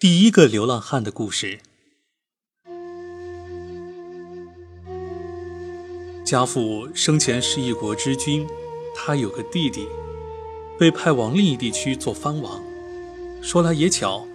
[0.00, 1.58] 第一个流浪汉的故事。
[6.24, 8.46] 家父生前是一国之君，
[8.96, 9.86] 他有个弟弟，
[10.78, 12.62] 被派往另一地区做藩王。
[13.42, 14.26] 说来也巧，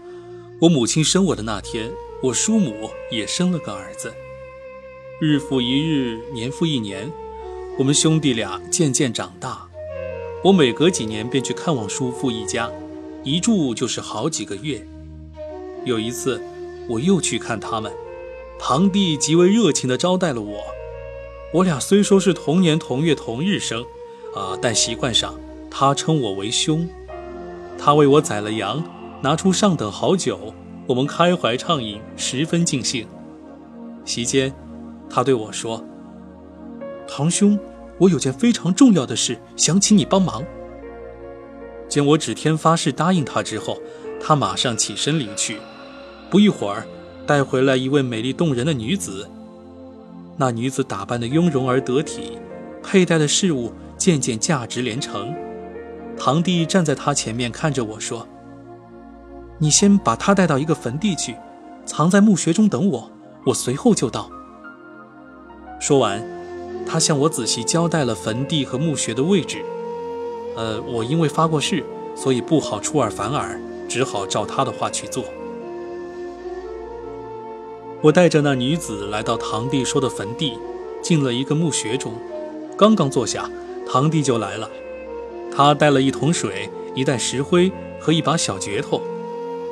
[0.62, 1.92] 我母亲生我的那天，
[2.22, 4.14] 我叔母也生了个儿子。
[5.20, 7.12] 日复一日，年复一年，
[7.80, 9.68] 我们兄弟俩渐渐长大。
[10.44, 12.70] 我每隔几年便去看望叔父一家，
[13.24, 14.88] 一住就是好几个月。
[15.86, 16.42] 有一次，
[16.90, 17.94] 我又去看他们，
[18.58, 20.64] 堂弟极为热情地招待了我。
[21.54, 23.84] 我俩虽说是同年同月同日生，
[24.36, 26.90] 啊，但习惯上他称我为兄。
[27.78, 28.84] 他为我宰了羊，
[29.22, 30.56] 拿出上等好酒，
[30.88, 33.08] 我们开怀畅饮，十分尽兴。
[34.04, 34.52] 席间，
[35.08, 35.86] 他对我说
[37.08, 37.60] ：“堂兄，
[38.00, 40.44] 我有件非常重要的事，想请你帮忙。”
[41.88, 43.80] 见我指天发誓答应他之后，
[44.20, 45.58] 他马上起身离去。
[46.30, 46.86] 不一会儿，
[47.26, 49.30] 带回来一位美丽动人的女子。
[50.38, 52.38] 那女子打扮的雍容而得体，
[52.84, 55.34] 佩戴的饰物件件价值连城。
[56.18, 58.28] 堂弟站在她前面看着我说
[59.60, 61.36] ：“你先把她带到一个坟地去，
[61.86, 63.12] 藏在墓穴中等我，
[63.46, 64.30] 我随后就到。”
[65.80, 66.22] 说完，
[66.86, 69.64] 他向我仔细交代了坟地和墓穴的位置。
[70.56, 71.84] 呃，我因为发过誓，
[72.16, 75.26] 所以不好出尔反尔，只好照他的话去做。
[78.06, 80.60] 我带着那女子来到堂弟说的坟地，
[81.02, 82.14] 进了一个墓穴中。
[82.78, 83.50] 刚刚坐下，
[83.90, 84.70] 堂弟就来了。
[85.52, 89.02] 他带了一桶水、一袋石灰和一把小镢头。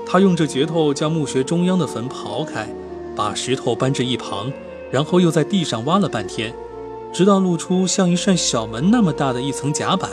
[0.04, 2.67] 他用这镢头将墓穴中央的坟刨开，
[3.16, 4.52] 把石头搬至一旁，
[4.89, 6.56] 然后又在地上挖了半天，
[7.14, 10.09] 直到露出像一扇小门那么大的一层甲板。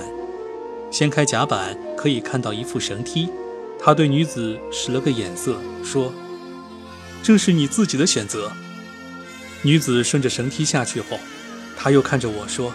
[0.90, 3.30] 掀开甲板，可以看到一副绳梯。
[3.78, 6.12] 他对女子使了个眼色，说。
[7.22, 8.50] 这是你自己的选择。
[9.62, 11.18] 女子顺着绳梯下去后，
[11.76, 12.72] 她又看着我说：“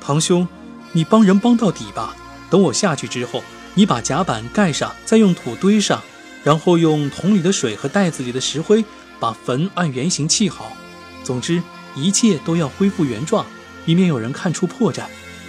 [0.00, 0.46] 堂兄，
[0.92, 2.16] 你帮人帮到底吧。
[2.50, 3.42] 等我下去之后，
[3.74, 6.02] 你把甲板盖上，再用土堆上，
[6.42, 8.84] 然后用桶里的水和袋子里的石灰
[9.20, 10.76] 把坟按圆形砌好。
[11.22, 11.62] 总之，
[11.94, 13.46] 一切都要恢复原状，
[13.84, 15.04] 以免有人看出破绽。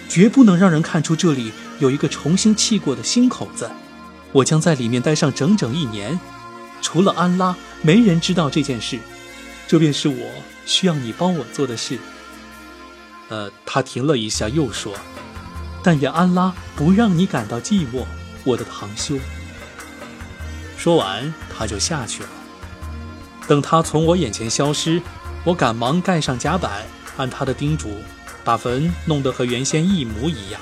[0.10, 3.70] 绝不能让人看出这里有一个重新砌过的新口子。
[4.32, 6.20] 我将在里面待上整整一年。”
[6.82, 9.00] 除了安拉，没人知道这件事，
[9.68, 10.32] 这便是我
[10.66, 11.98] 需要你帮我做的事。
[13.30, 14.94] 呃，他停了一下，又说
[15.84, 18.06] ：“但愿安拉不让你感到寂寞，
[18.46, 19.20] 我的堂兄。”
[20.78, 22.30] 说完，他就下去了。
[23.48, 25.02] 等他从我眼前消失，
[25.44, 26.86] 我赶忙盖上甲板，
[27.18, 28.02] 按他的叮嘱，
[28.46, 30.62] 把坟弄得和原先一模一样。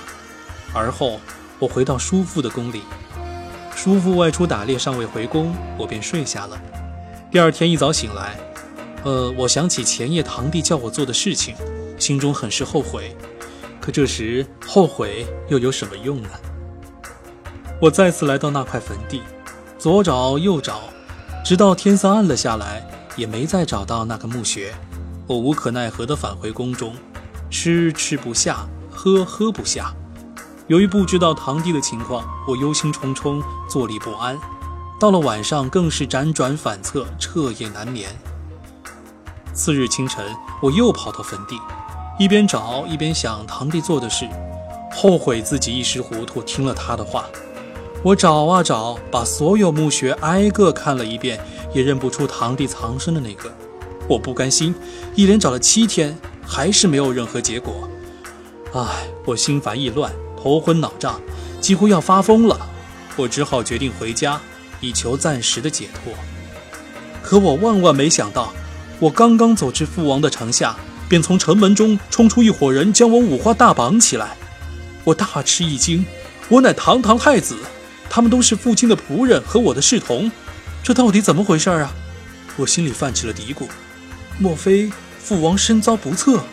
[0.74, 1.20] 而后，
[1.60, 2.82] 我回到叔父的宫里。
[3.76, 6.58] 叔父外出打猎，尚未回宫，我便睡下了。
[7.30, 8.40] 第二天一早醒来，
[9.04, 11.54] 呃，我想起前夜堂弟叫我做的事情，
[12.00, 13.16] 心中很是后悔。
[13.82, 16.30] 可这时后悔又有什么用呢？
[17.82, 19.22] 我再次来到那块坟地，
[19.78, 20.80] 左找右找，
[21.44, 22.82] 直到天色暗了下来，
[23.18, 24.74] 也没再找到那个墓穴。
[25.28, 26.96] 我无可奈何地返回宫中，
[27.52, 29.94] 吃吃不下，喝喝不下。
[30.68, 33.40] 由于不知道堂弟的情况，我忧心忡忡，
[33.70, 34.36] 坐立不安。
[35.00, 38.10] 到了晚上，更是辗转反侧，彻夜难眠。
[39.54, 40.26] 次日清晨，
[40.60, 41.56] 我又跑到坟地，
[42.18, 44.28] 一边找一边想堂弟做的事，
[44.92, 47.26] 后悔自己一时糊涂，听了他的话。
[48.02, 51.40] 我找啊找，把所有墓穴挨个看了一遍，
[51.76, 53.54] 也认不出堂弟藏身的那个。
[54.08, 54.74] 我不甘心，
[55.14, 57.88] 一连找了七天，还是没有任何结果。
[58.74, 60.12] 唉，我心烦意乱。
[60.46, 61.20] 头昏脑胀，
[61.60, 62.70] 几乎要发疯了。
[63.16, 64.40] 我只好决定回家，
[64.80, 66.14] 以求暂时的解脱。
[67.24, 68.54] 可我万万没想到，
[69.00, 70.76] 我刚刚走至父王的城下，
[71.10, 74.38] 便从城门中冲出一伙人，将我五花大绑起来。
[75.04, 76.06] 我大吃一惊，
[76.48, 77.58] 我乃堂堂太子，
[78.08, 80.32] 他们都是父亲的仆人和我的侍从，
[80.84, 81.92] 这到底怎么回事啊？
[82.56, 83.64] 我心里泛起了嘀咕：
[84.38, 86.44] 莫非父王身遭不测？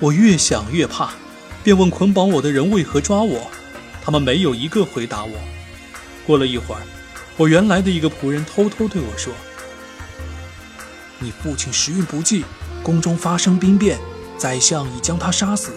[0.00, 1.14] 我越想越怕。
[1.62, 3.50] 便问捆绑我的人为何抓我，
[4.02, 5.32] 他们没有一个回答我。
[6.26, 6.82] 过了一会儿，
[7.36, 9.32] 我原来的一个仆人偷偷对我说
[11.18, 12.44] ：“你父亲时运不济，
[12.82, 13.98] 宫中发生兵变，
[14.38, 15.72] 宰相已将他杀死。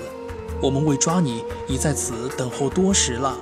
[0.61, 3.37] 我们为抓你，已在此等候多时了。”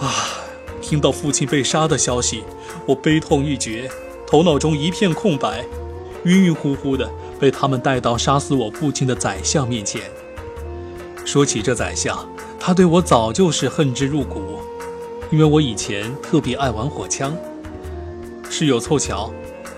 [0.00, 0.32] 啊！
[0.80, 2.44] 听到父亲被杀的消息，
[2.86, 3.90] 我悲痛欲绝，
[4.24, 5.64] 头脑中一片空白，
[6.24, 7.10] 晕晕乎乎的。
[7.38, 10.02] 被他们带到杀死我父亲的宰相面前。
[11.24, 12.16] 说起这宰相，
[12.58, 14.60] 他对我早就是恨之入骨。
[15.30, 17.36] 因为我以前特别爱玩火枪。
[18.48, 19.32] 事有凑巧，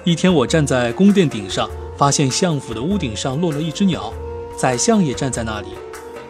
[0.05, 4.13] 一天我站在宫殿顶上，发现相府的屋顶上落了一只鸟，
[4.59, 5.69] 宰相也站在那里。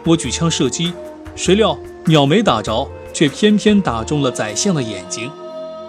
[0.05, 0.93] 我举枪射击，
[1.35, 5.29] 谁料鸟没打着，却偏偏打中了宰相的眼睛。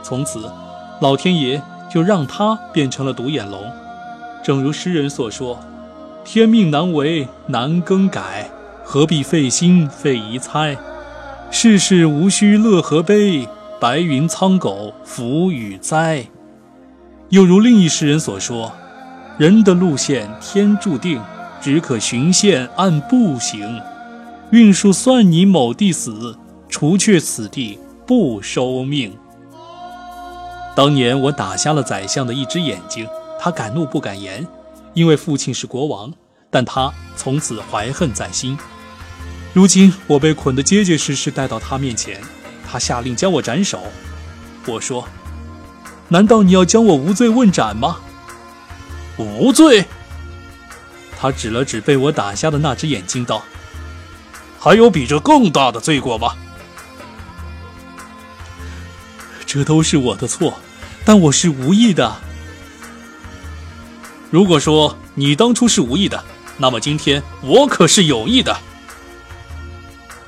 [0.01, 0.51] 从此，
[1.00, 1.62] 老天爷
[1.94, 3.62] 就让他变成了独眼龙。
[4.44, 5.59] 正如诗人所说
[6.24, 8.50] ：“天命难违难更改，
[8.83, 10.77] 何必费心费疑猜？
[11.51, 13.47] 世事无需乐和悲，
[13.80, 16.25] 白云苍狗福与灾。”
[17.30, 18.71] 又如另一诗人所说
[19.38, 21.21] ：“人的路线天注定，
[21.62, 23.80] 只可循线按步行。
[24.51, 26.36] 运数算你某地死，
[26.68, 27.77] 除却此地
[28.07, 29.13] 不收命。”
[30.75, 33.06] 当年我打瞎了宰相的一只眼睛，
[33.39, 34.45] 他敢怒不敢言，
[34.94, 36.13] 因为父亲是国王，
[36.50, 38.57] 但他从此怀恨在心。
[39.53, 42.21] 如今我被捆得结结实实带到他面前，
[42.69, 43.81] 他下令将我斩首。
[44.68, 45.07] 我说。
[46.12, 48.00] 难道你要将我无罪问斩吗？
[49.18, 49.86] 无罪。
[51.19, 53.44] 他指了指被我打瞎的那只眼睛，道
[54.57, 56.36] ：“还有比这更大的罪过吗？”
[59.45, 60.57] 这都是我的错，
[61.06, 62.15] 但我是无意的。
[64.30, 66.24] 如果说你当初是无意的，
[66.58, 68.56] 那么今天我可是有意的。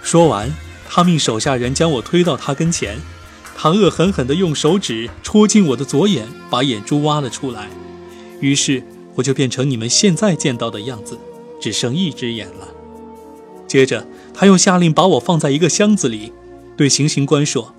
[0.01, 0.53] 说完，
[0.89, 3.00] 他命手下人将我推到他跟前。
[3.56, 7.69] 他恶狠狠地用手指戳进我的左眼，把眼珠挖了出来，
[8.39, 8.83] 于是
[9.13, 11.19] 我就变成你们现在见到的样子，
[11.62, 12.68] 只剩一只眼了。
[13.68, 16.33] 接着，他又下令把我放在一个箱子里，
[16.75, 17.75] 对行刑官说：“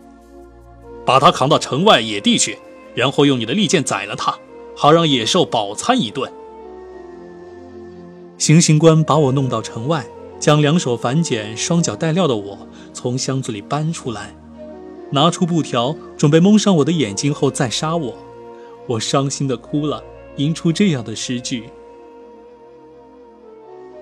[1.04, 2.58] 把他扛到城外野地去，
[2.94, 4.38] 然后用你的利剑宰了他，
[4.74, 6.30] 好让野兽饱餐一顿。”
[8.38, 10.04] 行刑官把我弄到城外，
[10.40, 14.34] 将两手反剪、双脚带镣的我从箱子里搬出来。
[15.10, 18.16] 拿出布条，准备蒙上我的眼睛后再杀我。
[18.88, 20.02] 我伤心的哭了，
[20.36, 21.64] 吟出这样的诗句：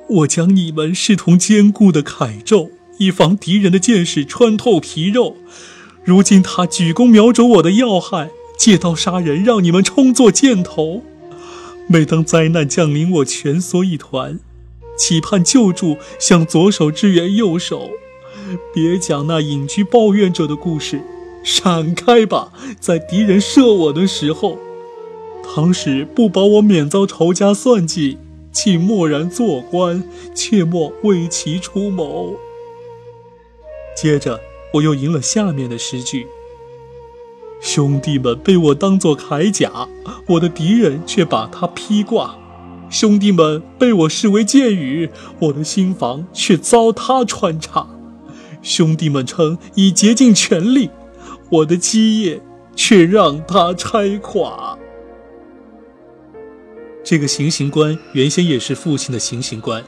[0.09, 5.37] 我将你们视同坚固的铠胄，以防敌人的箭矢穿透皮肉。
[6.03, 11.03] 如今他举弓瞄准我的要害，借刀杀人，让你们充作箭头。
[11.87, 14.39] 每当灾难降临，我蜷缩一团，
[14.99, 17.89] 期盼救助，向左手支援右手。
[18.75, 21.01] 别讲那隐居抱怨者的故事，
[21.43, 22.53] 闪开吧！
[22.79, 24.59] 在敌人射我的时候，
[25.43, 28.19] 倘使不保我免遭仇家算计，
[28.53, 30.05] 请默然做官，
[30.35, 32.35] 切莫为其出谋。
[33.97, 34.39] 接着，
[34.75, 36.27] 我又吟了下面的诗句：
[37.61, 39.87] 兄弟们被我当作铠甲，
[40.27, 42.39] 我的敌人却把它披挂；
[42.89, 47.87] 兄弟们被我视为箭雨，我的心房却遭他穿插。
[48.63, 50.91] 兄弟们称已竭尽全力，
[51.51, 52.41] 我的基业
[52.75, 54.79] 却让他拆垮。
[57.05, 59.85] 这个行刑官原先也是父亲的行刑官，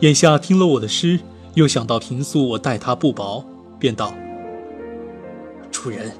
[0.00, 1.20] 眼下听了我的诗，
[1.54, 3.44] 又想到平素我待他不薄，
[3.78, 4.14] 便道
[5.70, 6.12] ：“主人，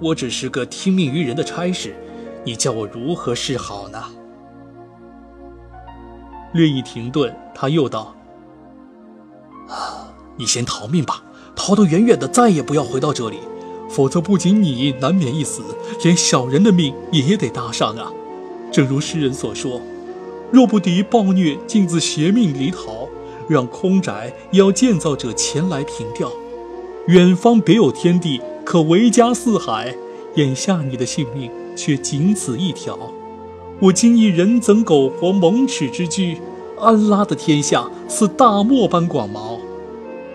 [0.00, 1.94] 我只是个听命于人的差事，
[2.44, 4.02] 你叫我如何是好呢？”
[6.52, 8.14] 略一停顿，他又道
[9.68, 11.22] ：“啊，你先逃命吧。”
[11.56, 13.38] 逃得远远的，再也不要回到这里，
[13.90, 15.62] 否则不仅你难免一死，
[16.02, 18.10] 连小人的命也得搭上啊！
[18.72, 19.82] 正如诗人所说
[20.50, 23.08] ：“若不敌暴虐，竟自携命离逃，
[23.46, 26.32] 让空宅也要建造者前来凭吊。
[27.08, 29.92] 远方别有天地，可为家四海。
[30.36, 32.96] 眼下你的性命却仅此一条。
[33.80, 36.40] 我今以人怎苟活，蒙耻之居。
[36.78, 39.58] 安拉的天下似大漠般广袤，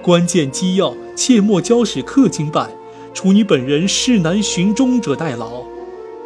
[0.02, 2.70] 关键机要。”切莫交使客经办，
[3.14, 5.64] 除你本人势难寻终者代劳。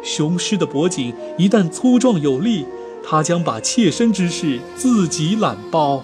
[0.02, 2.66] 雄狮的脖颈一旦粗壮有力，
[3.04, 6.02] 他将把妾身之事自己揽包。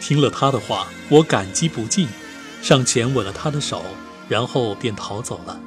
[0.00, 2.06] 听了他的话，我感激不尽，
[2.62, 3.84] 上前吻了他的手，
[4.28, 5.60] 然后便逃走了。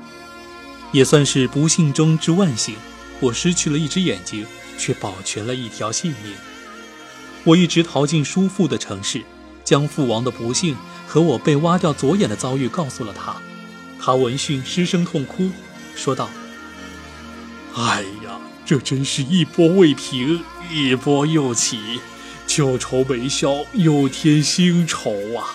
[0.92, 2.76] 也算是不幸中之万幸，
[3.20, 4.46] 我失去了一只眼睛，
[4.78, 6.34] 却保全了一条性命。
[7.44, 9.24] 我一直逃进叔父的城市，
[9.64, 10.78] 将父王的不幸。
[11.06, 13.36] 和我被挖掉左眼的遭遇告诉了他，
[14.02, 15.52] 他闻讯失声痛哭，
[15.96, 16.28] 说道
[17.76, 22.00] ：“哎呀，这真是一波未平，一波又起，
[22.48, 25.54] 旧愁没消，又添新愁啊！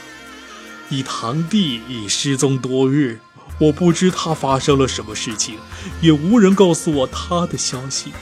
[0.88, 3.20] 你堂弟已失踪多日，
[3.58, 5.58] 我不知他发生了什么事情，
[6.00, 8.12] 也无人告诉我他的消息，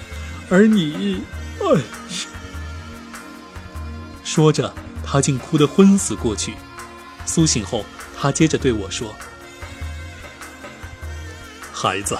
[0.50, 1.20] 而你，
[1.60, 1.80] 哎！”
[4.24, 6.54] 说着，他竟哭得昏死过去。
[7.24, 7.84] 苏醒后，
[8.18, 9.14] 他接着对我说
[11.72, 12.18] ：“孩子，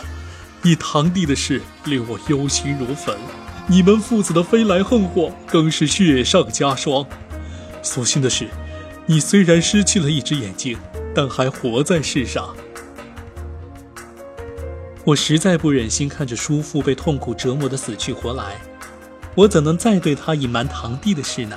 [0.63, 3.17] 你堂弟的事令我忧心如焚，
[3.67, 7.05] 你们父子的飞来横祸更是雪上加霜。
[7.83, 8.49] 所幸的是，
[9.09, 10.77] 你虽然失去了一只眼睛，
[11.15, 12.55] 但还活在世上。
[15.05, 18.61] 我实在不忍心看着叔父被痛苦折磨的死去活来，
[19.37, 21.57] 我怎能再对他隐瞒堂弟的事呢？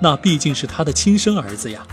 [0.00, 1.86] 那毕竟是他的亲生儿子呀。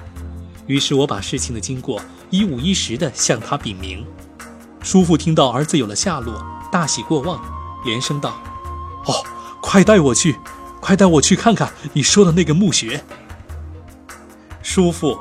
[0.65, 4.05] 于是我把事情的经过一五一十地向他禀明。
[4.81, 7.43] 叔父听到儿子有了下落，大喜过望，
[7.83, 8.41] 连声道
[9.05, 9.13] ：“哦，
[9.61, 10.37] 快带我去，
[10.79, 13.03] 快带我去看看你说的那个墓穴。”
[14.67, 15.15] 叔父，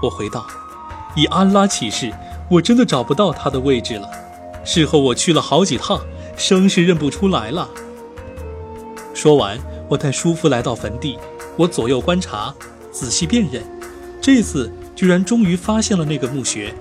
[0.00, 0.46] 我回道
[1.16, 2.12] ：“以安拉起誓，
[2.48, 4.08] 我真的找不到他的位置了。”
[4.64, 6.00] 事后我去了好几趟，
[6.36, 7.68] 生是认不出来了。
[9.12, 11.18] 说完，我带叔父来到坟地，
[11.56, 12.54] 我左右观察，
[12.92, 13.64] 仔细辨认，
[14.20, 16.72] 这次居然终于发现了那个墓穴。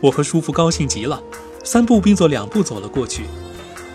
[0.00, 1.22] 我和叔父高兴极了，
[1.62, 3.26] 三步并作两步走了过去。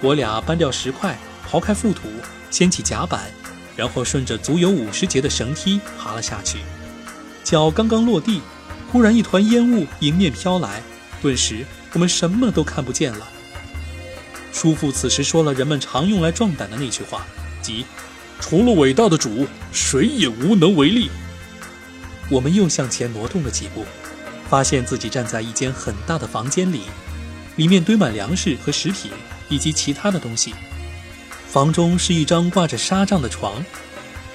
[0.01, 1.17] 我俩搬掉石块，
[1.49, 2.03] 刨开覆土，
[2.51, 3.21] 掀起甲板，
[3.75, 6.59] 然后顺着足有五十节的绳梯爬了下去。
[7.43, 8.41] 脚刚刚落地，
[8.91, 10.81] 忽然一团烟雾迎面飘来，
[11.21, 11.65] 顿时。
[11.95, 13.29] 我们什么都看不见了。
[14.51, 17.23] 叔父此时说了人们常用来壮胆的那句话，
[17.62, 17.85] 即
[18.41, 21.12] “除了伟大的主，谁也无能为力。”
[22.31, 23.85] 我们又向前挪动了几步，
[24.50, 26.81] 发现自己站在一间很大的房间里，
[27.57, 29.12] 里面堆满粮食和食品
[29.47, 30.55] 以及其他的东西。
[31.47, 33.63] 房中是一张挂着纱帐的床，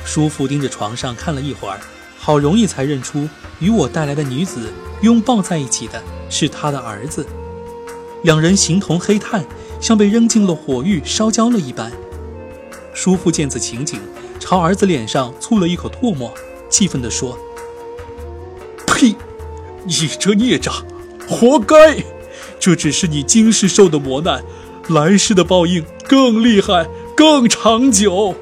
[0.04, 1.80] 叔父盯着床上看了一会儿，
[2.28, 3.26] 好容易才认出
[3.58, 4.70] 与我带来的女子
[5.00, 7.26] 拥抱在一起的是他的儿子。
[8.22, 9.42] 两人形同黑炭，
[9.80, 11.90] 像被扔进了火狱烧焦了一般。
[12.92, 13.98] 叔父见此情景，
[14.38, 16.30] 朝儿子脸上啐了一口唾沫，
[16.68, 17.38] 气愤地说
[18.86, 19.14] ：“呸！
[19.86, 20.74] 你这孽障，
[21.26, 21.96] 活该！
[22.60, 24.44] 这只是你今世受的磨难，
[24.88, 28.34] 来世的报应更厉害、更长久。”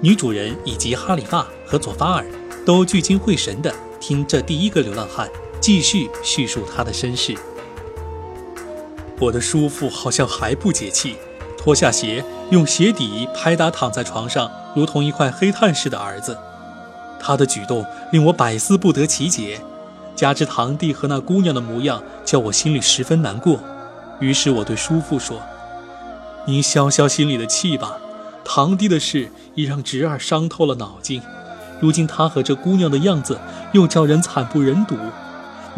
[0.00, 2.24] 女主人以及哈里发和佐法尔
[2.64, 5.28] 都聚精会神地听这第一个流浪汉。
[5.58, 7.34] 继续叙述他的身世。
[9.18, 11.16] 我的叔父好像还不解气，
[11.58, 16.38] 脱下鞋，用鞋底拍打躺在床上如同一块黑炭似的儿子。
[17.18, 19.60] 他的举动令我百思不得其解，
[20.14, 23.58] 加之堂弟和那姑娘的模样，叫我心里十分难过。
[24.20, 25.42] 于是我对叔父说
[26.46, 27.98] ：“您消消心里的气吧，
[28.48, 31.20] 堂弟的事已让侄儿伤透了脑筋，
[31.80, 33.38] 如今他和这姑娘的样子，
[33.72, 34.96] 又叫人惨不忍睹。”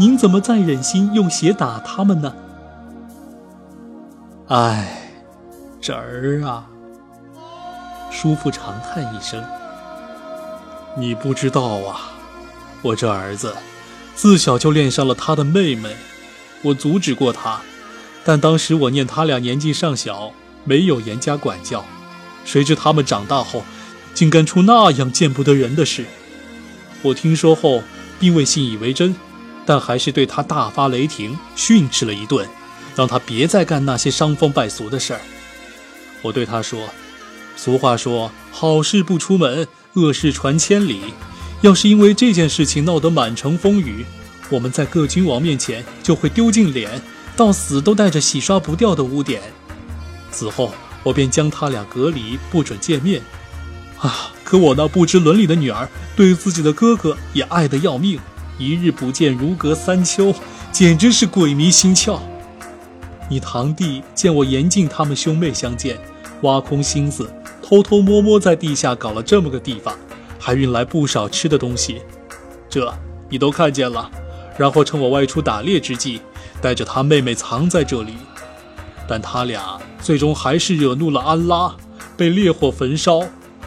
[0.00, 2.32] 您怎么再忍心用鞋打他们呢？
[4.46, 5.10] 唉，
[5.80, 6.66] 侄儿啊！
[8.12, 9.42] 叔父长叹一声
[10.96, 12.12] ：“你不知道啊，
[12.82, 13.52] 我这儿子
[14.14, 15.96] 自小就恋上了他的妹妹。
[16.62, 17.60] 我阻止过他，
[18.24, 20.30] 但当时我念他俩年纪尚小，
[20.64, 21.84] 没有严加管教。
[22.44, 23.64] 谁知他们长大后，
[24.14, 26.04] 竟干出那样见不得人的事。
[27.02, 27.82] 我听说后，
[28.18, 29.14] 并未信以为真。”
[29.66, 32.48] 但还是对他大发雷霆，训斥了一顿，
[32.96, 35.20] 让他别再干那些伤风败俗的事儿。
[36.22, 36.88] 我对他说
[37.54, 41.12] ：“俗话说，好事不出门，恶事传千里。
[41.60, 44.06] 要是因为这件事情闹得满城风雨，
[44.48, 47.02] 我们在各君王面前就会丢尽脸，
[47.36, 49.42] 到死都带着洗刷不掉的污点。
[50.30, 50.72] 此后，
[51.08, 53.22] 我便将他俩隔离，不准见面。
[53.98, 54.30] 啊！
[54.44, 58.20] 可我那不知伦理的女儿，对自己的哥哥也爱得要命。”
[58.58, 60.34] 一日不见，如隔三秋，
[60.70, 62.18] 简直是鬼迷心窍。
[63.30, 65.96] 你堂弟见我严禁他们兄妹相见，
[66.42, 69.96] 挖空心思，偷偷摸摸在地下搞了这么个地方，
[70.38, 72.02] 还运来不少吃的东西，
[72.68, 72.92] 这
[73.30, 74.10] 你都看见了。
[74.58, 76.20] 然后趁我外出打猎之际，
[76.60, 78.12] 带着他妹妹藏在这里。
[79.08, 81.74] 但他俩最终还是惹怒了安拉，
[82.16, 83.22] 被烈火焚烧，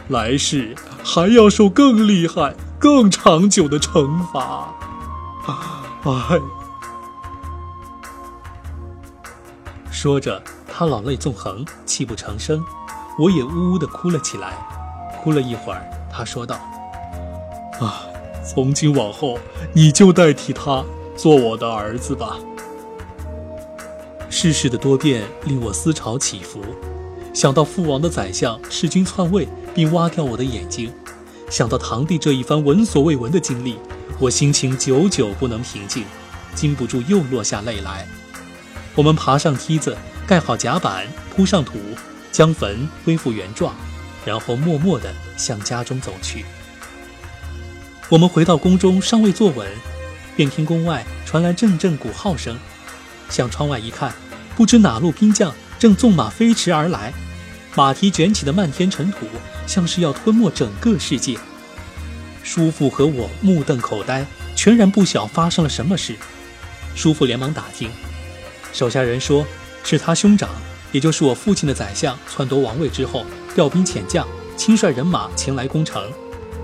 [0.08, 4.72] 来世还要受更厉害、更长久的惩罚。
[6.04, 6.40] 哎，
[9.90, 12.64] 说着，他老泪纵横，泣不成声。
[13.18, 14.56] 我也呜呜的哭了起来。
[15.22, 16.56] 哭了一会儿，他说道
[17.80, 18.02] ：“啊，
[18.44, 19.38] 从今往后，
[19.72, 20.84] 你就代替他
[21.16, 22.36] 做我的儿子吧。”
[24.34, 26.58] 世事的多变令我思潮起伏，
[27.34, 30.90] 想到父王的宰相弑君篡位，并挖掉我的眼睛，
[31.50, 33.76] 想到堂弟这一番闻所未闻的经历。
[34.18, 36.04] 我心情久久不能平静，
[36.54, 38.08] 禁不住又落下泪来。
[38.94, 39.94] 我们爬上梯子，
[40.26, 41.74] 盖好甲板，铺上土，
[42.32, 43.74] 将坟恢复原状，
[44.24, 46.46] 然后默默地向家中走去。
[48.08, 49.68] 我们回到宫中，尚未坐稳，
[50.34, 52.56] 便听宫外传来阵阵鼓号声。
[53.32, 54.12] 向窗外一看，
[54.54, 57.12] 不知哪路兵将正纵马飞驰而来，
[57.74, 59.26] 马蹄卷起的漫天尘土，
[59.66, 61.38] 像是要吞没整个世界。
[62.44, 66.14] 叔父和我目瞪口呆，全然不晓发生了什么事。
[66.94, 67.88] 叔父连忙打听，
[68.72, 69.46] 手下人说
[69.82, 70.50] 是他兄长，
[70.92, 73.24] 也就是我父亲的宰相篡夺王位之后，
[73.54, 76.02] 调兵遣将，亲率人马前来攻城，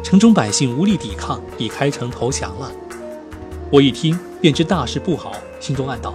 [0.05, 2.71] 城中百姓无力抵抗，已开城投降了。
[3.71, 6.15] 我一听便知大事不好，心中暗道：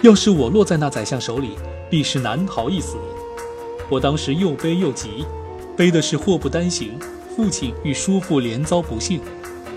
[0.00, 1.56] 要是我落在那宰相手里，
[1.90, 2.96] 必是难逃一死。
[3.88, 5.24] 我当时又悲又急，
[5.76, 6.98] 悲的是祸不单行。
[7.34, 9.20] 父亲与叔父连遭不幸，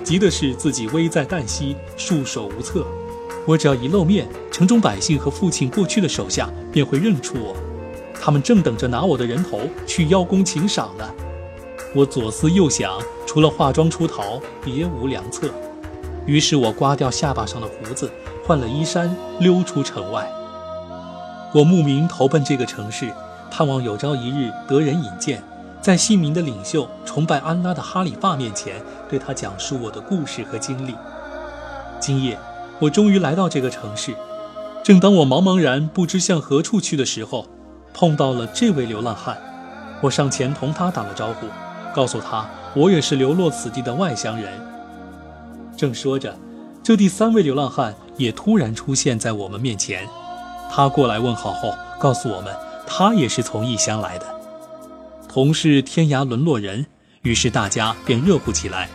[0.03, 2.85] 急的是自己危在旦夕，束手无策。
[3.45, 7.55] 我只要一露面，城中百姓和父亲过去的手下便会认出我，
[8.19, 11.07] 他们正等着拿我的人头去邀功请赏呢。
[11.95, 15.49] 我左思右想，除了化妆出逃，别无良策。
[16.27, 18.11] 于是我刮掉下巴上的胡子，
[18.45, 20.29] 换了衣衫，溜出城外。
[21.53, 23.11] 我慕名投奔这个城市，
[23.49, 25.41] 盼望有朝一日得人引荐。
[25.81, 30.95] 在姓名的领袖崇拜安拉的哈里发面前，对他讲述我的故事和经历。
[31.99, 32.37] 今夜，
[32.79, 34.13] 我终于来到这个城市。
[34.83, 37.47] 正当我茫茫然不知向何处去的时候，
[37.93, 39.37] 碰到了这位流浪汉。
[40.01, 41.47] 我上前同他打了招呼，
[41.95, 44.51] 告诉他我也是流落此地的外乡人。
[45.75, 46.35] 正说着，
[46.83, 50.07] 这第三位流浪汉也突然出现在我们面前。
[50.71, 52.55] 他过来问好后，告诉我们
[52.87, 54.25] 他也是从异乡来的。
[55.27, 56.85] 同是天涯沦落人，
[57.21, 58.89] 于是大家便热乎起来。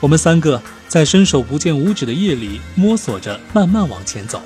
[0.00, 4.40] 我们三个在伸手不见五指的夜里摸索着，慢慢往前走。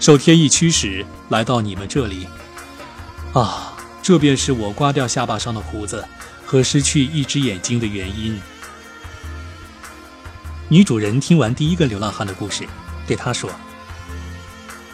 [0.00, 2.26] 受天意驱使，来到你们这里。
[3.32, 6.04] 啊，这便是我刮掉下巴上的胡子
[6.44, 8.40] 和失去一只眼睛的原因。
[10.68, 12.66] 女主人听完第一个流浪汉的故事，
[13.06, 13.50] 对他说：“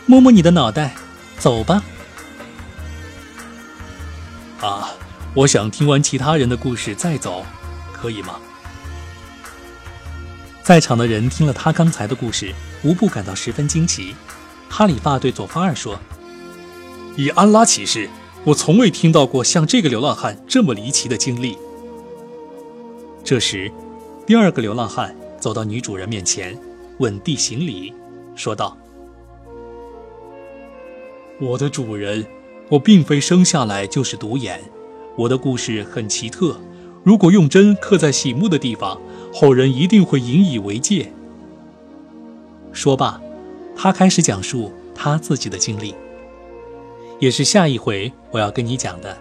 [0.07, 0.95] 摸摸你的脑袋，
[1.38, 1.83] 走吧。”
[4.61, 4.91] 啊。
[5.32, 7.47] 我想听完其他人的故事再走，
[7.93, 8.35] 可以吗？
[10.65, 14.17] 在场的人听了他刚才的故事，无不感到十分惊奇。
[14.69, 16.00] 哈里发对佐法尔说
[17.17, 18.11] ：“以安拉起誓，
[18.43, 21.56] 我从未听到过像这个流浪汉这么离奇的经历。”
[23.23, 23.71] 这时，
[24.26, 26.58] 第二个流浪汉走到女主人面前，
[26.99, 27.95] 稳地行礼，
[28.41, 28.75] 说道
[31.39, 32.26] ：“我的主人，
[32.71, 34.59] 我并非生下来就是独眼。”
[35.15, 36.59] 我的故事很奇特，
[37.05, 38.99] 如果用针刻在醒目的地方，
[39.35, 41.13] 后人一定会引以为戒。
[42.73, 43.21] 说罢，
[43.76, 45.95] 他开始讲述他自己的经历，
[47.19, 49.19] 也是下一回我要跟你讲的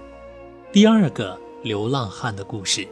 [0.71, 2.87] 第二个流浪汉的故事。